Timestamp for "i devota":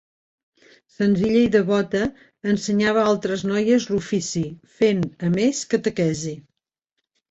1.47-2.01